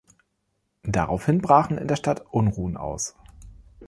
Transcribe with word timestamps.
Daraufhin 0.81 1.41
brachen 1.43 1.77
in 1.77 1.87
der 1.87 1.95
Stadt 1.95 2.25
Unruhen 2.31 2.75
aus. 2.75 3.15